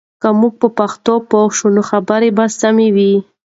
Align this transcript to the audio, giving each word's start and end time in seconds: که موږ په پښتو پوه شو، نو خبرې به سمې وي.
که 0.21 0.29
موږ 0.39 0.53
په 0.61 0.67
پښتو 0.77 1.13
پوه 1.29 1.49
شو، 1.57 1.67
نو 1.75 1.81
خبرې 1.89 2.29
به 2.37 2.45
سمې 2.59 2.87
وي. 2.95 3.13